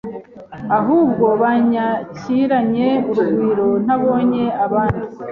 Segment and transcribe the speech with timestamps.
[0.77, 5.05] ahubwo banyakiranye urugwiro ntabonye ahandi.